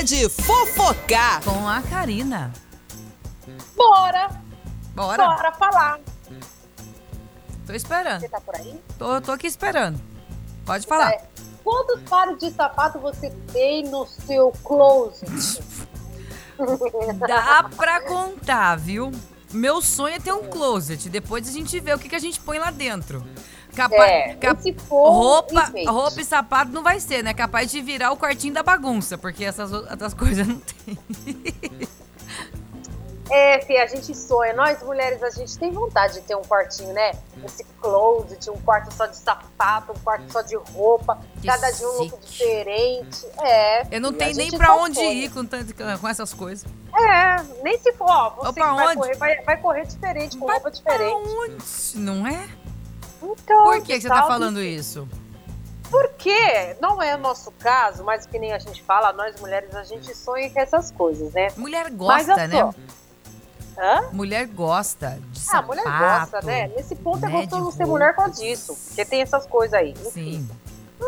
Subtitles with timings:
[0.00, 1.42] hora de fofocar.
[1.44, 2.52] Com a Karina.
[3.76, 4.30] Bora!
[4.94, 5.26] Bora.
[5.26, 6.00] Bora falar.
[7.66, 8.20] Tô esperando.
[8.20, 8.80] Você tá por aí?
[8.98, 10.00] Tô, tô aqui esperando.
[10.64, 11.12] Pode falar.
[11.12, 11.22] É.
[11.62, 15.62] Quantos pares de sapato você tem no seu closet?
[17.18, 19.12] Dá pra contar, viu?
[19.52, 21.08] Meu sonho é ter um closet.
[21.08, 23.24] Depois a gente vê o que, que a gente põe lá dentro.
[23.74, 25.88] Capa É, cap- roupa, enfeite?
[25.88, 27.32] roupa e sapato não vai ser, né?
[27.32, 30.98] Capaz de virar o quartinho da bagunça, porque essas outras coisas não tem.
[33.30, 34.52] É, Fê, a gente sonha.
[34.54, 37.12] Nós, mulheres, a gente tem vontade de ter um quartinho, né?
[37.44, 41.88] Esse closet, um quarto só de sapato, um quarto só de roupa, Que cada dia
[41.88, 43.26] um look diferente.
[43.42, 43.86] É.
[43.96, 45.12] Eu não tenho nem pra onde sonha.
[45.12, 46.64] ir com, tanto- com essas coisas.
[46.94, 48.96] É, nem se for, ó, você vai onde?
[48.96, 51.12] correr, vai, vai correr diferente, com roupa diferente.
[51.12, 51.64] Aonde?
[51.98, 52.48] Não é?
[53.22, 55.06] Então, Por que, que você tá falando isso?
[55.90, 59.82] Porque não é o nosso caso, mas que nem a gente fala, nós mulheres, a
[59.82, 61.48] gente sonha com essas coisas, né?
[61.56, 62.60] Mulher Mas gosta, olha né?
[62.60, 62.74] só.
[63.80, 64.08] Hã?
[64.12, 65.66] Mulher gosta de Ah, sapato.
[65.68, 66.68] mulher gosta, né?
[66.76, 68.76] Nesse ponto né, é gostoso de ser mulher com disso.
[68.88, 69.92] Porque tem essas coisas aí.
[69.92, 70.10] Enfim.
[70.46, 70.50] Sim.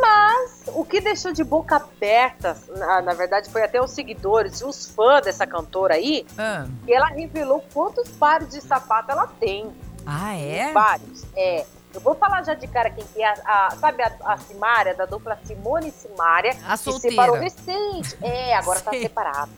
[0.00, 4.64] Mas o que deixou de boca aberta, na, na verdade, foi até os seguidores e
[4.64, 9.70] os fãs dessa cantora aí, Ah, que ela revelou quantos pares de sapato ela tem.
[10.06, 10.72] Ah, é?
[10.72, 11.24] Vários.
[11.36, 11.66] É.
[11.94, 13.28] Eu vou falar já de cara quem que é.
[13.44, 17.10] A, a- sabe a, a Simária, da dupla Simone e Simária, A que solteira.
[17.10, 18.16] separou recente.
[18.22, 19.50] É, agora tá separada.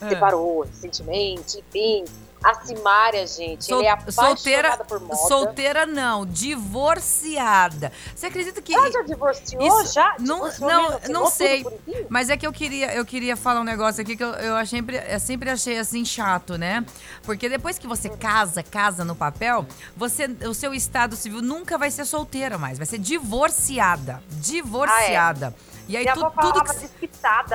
[0.00, 0.08] Ah.
[0.08, 2.04] Separou recentemente, enfim.
[2.42, 5.16] A Simária, gente, Sol- ele é apaixonada solteira, por moda.
[5.16, 7.92] solteira não, divorciada.
[8.14, 9.62] Você acredita que Ah, já divorciou?
[9.82, 10.14] Isso- já?
[10.18, 11.12] não- Divorciou não, mesmo?
[11.12, 11.66] não tudo sei.
[12.08, 14.96] Mas é que eu queria, eu queria falar um negócio aqui que eu, eu, sempre,
[15.08, 16.84] eu sempre achei assim chato, né?
[17.22, 21.90] Porque depois que você casa, casa no papel, você, o seu estado civil nunca vai
[21.90, 24.22] ser solteira mais, vai ser divorciada.
[24.30, 25.54] Divorciada.
[25.88, 26.70] E aí Minha tu- tudo que,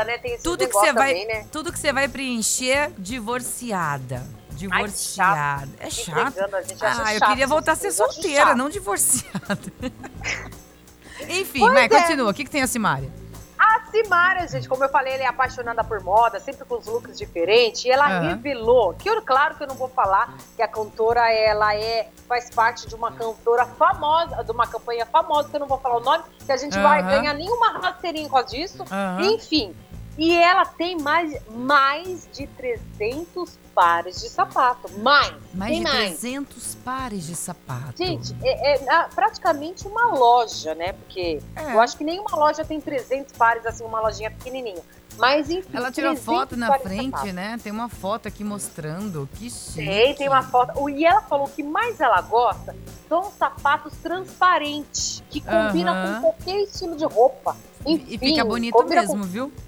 [0.03, 0.17] né?
[0.17, 1.45] Tem esse tudo que você vai, também, né?
[1.51, 4.25] tudo que você vai preencher, divorciada.
[4.57, 5.69] Divorciada.
[5.79, 6.33] é chato.
[6.81, 9.59] Ah, eu chato queria voltar a ser solteira, não divorciada.
[11.29, 11.89] Enfim, Pois vai, é.
[11.89, 12.31] continua.
[12.31, 13.09] O que, que tem a Simária?
[13.57, 17.17] A Simária, gente, como eu falei, ela é apaixonada por moda, sempre com os looks
[17.17, 17.85] diferentes.
[17.85, 18.27] E ela Aham.
[18.29, 22.51] revelou, que eu, claro que eu não vou falar que a cantora, ela é, faz
[22.51, 26.01] parte de uma cantora famosa, de uma campanha famosa, que eu não vou falar o
[26.01, 27.09] nome, que a gente vai Aham.
[27.09, 28.83] ganhar nenhuma rasteirinha com disso.
[28.91, 29.21] Aham.
[29.23, 29.75] Enfim.
[30.17, 34.91] E ela tem mais, mais de 300 pares de sapato.
[34.99, 35.35] Mais.
[35.53, 36.19] Mais tem de mais.
[36.19, 37.93] 300 pares de sapato.
[37.97, 40.93] Gente, é, é, praticamente uma loja, né?
[40.93, 41.73] Porque É.
[41.73, 44.81] eu acho que nenhuma loja tem 300 pares, assim, uma lojinha pequenininha.
[45.17, 45.69] Mas, enfim.
[45.73, 47.57] Ela tirou 300 foto na frente, né?
[47.63, 49.27] Tem uma foto aqui mostrando.
[49.35, 49.73] Que chique.
[49.85, 50.87] Tem, tem uma foto.
[50.89, 52.75] E ela falou que mais ela gosta
[53.09, 56.15] são sapatos transparentes, que combinam Aham.
[56.15, 57.55] com qualquer estilo de roupa.
[57.85, 59.49] Enfim, E fica bonito combina mesmo, viu?
[59.49, 59.66] Com...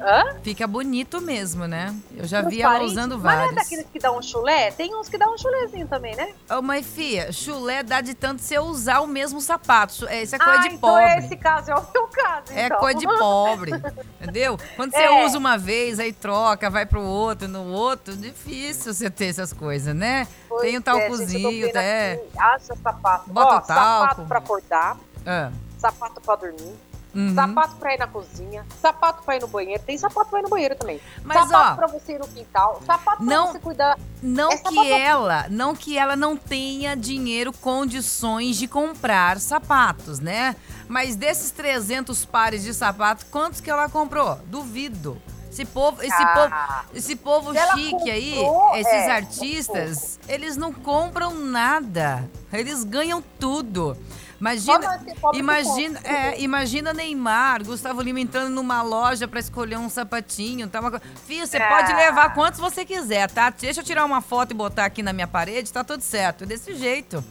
[0.00, 0.36] Hã?
[0.42, 1.94] Fica bonito mesmo, né?
[2.16, 3.54] Eu já vi ela usando Mas é vários.
[3.56, 4.70] daqueles que dá um chulé?
[4.70, 6.32] Tem uns que dá um chulézinho também, né?
[6.48, 10.06] Ô, mas fia, chulé dá de tanto você usar o mesmo sapato.
[10.08, 11.18] É, Isso é coisa ah, de então pobre.
[11.18, 12.78] esse caso é o meu caso, É então.
[12.78, 13.72] coisa de pobre,
[14.20, 14.58] entendeu?
[14.76, 15.24] Quando você É.
[15.26, 19.94] usa uma vez, aí troca, vai pro outro, no outro, difícil você ter essas coisas,
[19.94, 20.26] né?
[20.48, 22.12] Pois Tem o é, talcozinho, é.
[22.14, 23.30] aqui, Acha sapato.
[23.30, 23.66] Bota Ó, o talco.
[23.66, 24.96] sapato pra acordar,
[25.26, 26.74] Ah, sapato pra dormir,
[27.14, 27.34] uhum.
[27.34, 29.82] sapato pra ir na cozinha, sapato pra ir no banheiro.
[29.84, 31.00] Tem sapato pra ir no banheiro também.
[31.24, 33.98] Mas, sapato ó, pra você ir no quintal, sapato não- pra você cuidar.
[34.22, 40.54] Não Essa que ela, não que ela não tenha dinheiro, condições de comprar sapatos, né?
[40.88, 44.36] Mas desses 300 pares de sapato, quantos que ela comprou?
[44.46, 45.20] Duvido.
[45.50, 50.20] Esse povo, esse povo, Ah, esse povo Se ela chique aí, comprou, esses é, artistas,
[50.28, 52.30] eles não compram nada.
[52.52, 53.96] Eles ganham tudo.
[54.40, 55.00] Imagina,
[55.34, 60.66] Imagina, é, imagina Neymar, Gustavo Lima entrando numa loja pra escolher um sapatinho.
[60.68, 61.00] Tá uma...
[61.26, 61.68] Fih, você É.
[61.68, 63.50] pode levar quantos você quiser, tá?
[63.50, 66.46] Deixa eu tirar uma foto e botar aqui na minha parede, tá tudo certo.
[66.46, 67.22] Desse jeito.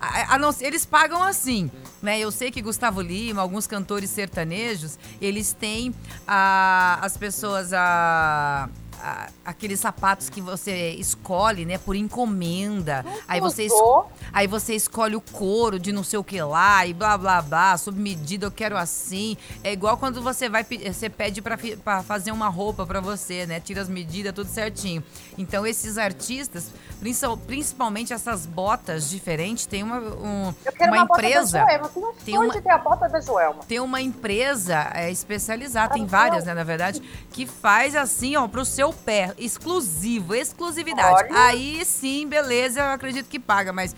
[0.00, 1.70] A, a não eles pagam assim,
[2.00, 2.18] né?
[2.18, 5.94] Eu sei que Gustavo Lima, alguns cantores sertanejos, eles têm
[6.26, 8.68] a, as pessoas a,
[9.02, 13.04] a- aqueles sapatos que você escolhe, né, por encomenda.
[13.26, 14.10] Aí você Usou.
[14.32, 17.76] Aí você escolhe o couro de não sei o que lá e blá blá blá,
[17.76, 19.36] sob medida eu quero assim.
[19.64, 23.60] É igual quando você vai você pede pra fazer uma roupa pra você, né?
[23.60, 25.02] Tira as medidas tudo certinho.
[25.36, 26.70] Então esses artistas,
[27.00, 31.64] principal- principalmente essas botas diferentes, tem uma um- Eu quero uma uma, bota empresa da
[31.64, 31.88] Joelma.
[31.88, 33.64] Tem um tem uma- a bota da Joelma.
[33.66, 37.00] tem uma empresa é, especializada, tem várias, né, na verdade,
[37.30, 41.28] que faz assim, ó, pro seu pé, exclusivo, exclusividade.
[41.30, 41.46] Olha.
[41.46, 43.94] Aí sim, beleza, eu acredito que paga, mas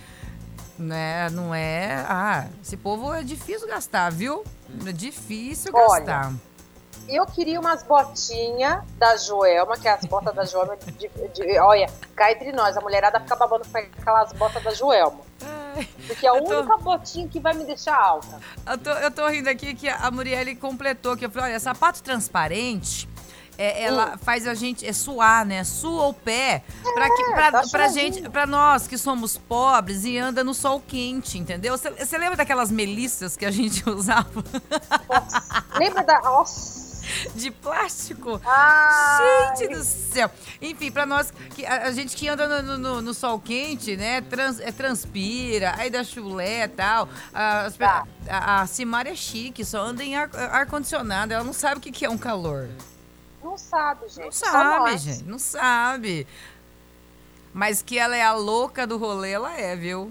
[0.79, 2.05] né, não é.
[2.09, 4.45] Ah, esse povo é difícil gastar, viu?
[4.87, 6.33] É difícil Olha, gastar.
[7.09, 10.77] eu queria umas botinhas da Joelma, que é as botas da Joelma.
[10.77, 15.21] De, de, olha, cá entre nós, a mulherada fica babando com aquelas botas da Joelma.
[16.07, 16.61] Porque é a tô...
[16.61, 18.41] única botinha que vai me deixar alta.
[18.67, 22.03] Eu tô, eu tô rindo aqui que a Murielle completou, que eu falei, olha, sapato
[22.03, 23.09] transparente
[23.59, 24.19] é, ela hum.
[24.19, 25.65] faz a gente é suar, né?
[25.65, 26.63] Sua o pé
[26.95, 30.83] para que pra, tá pra gente, para nós que somos pobres e anda no sol
[30.87, 31.77] quente, entendeu?
[31.77, 34.45] Você lembra daquelas melissas que a gente usava?
[35.09, 36.85] Nossa, lembra da Nossa
[37.35, 38.41] de plástico.
[38.45, 39.57] Ai.
[39.57, 40.31] Gente do céu.
[40.61, 44.21] Enfim, para nós, que a, a, gente que anda no, no, no sol quente, né?
[44.23, 47.09] Trans, é, transpira, aí dá chulé e tal.
[47.33, 48.07] A, tá.
[48.29, 51.33] a, a Simara é chique, só anda em ar-condicionado.
[51.33, 52.69] Ar ela não sabe o que, que é um calor.
[53.45, 54.25] Não sabe, gente.
[54.25, 55.25] Não sabe, gente.
[55.25, 56.27] Não sabe.
[57.53, 60.11] Mas que ela é a louca do rolê, ela é, viu?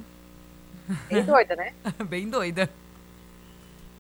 [1.10, 1.74] Bem doida, né?
[2.08, 2.70] Bem doida.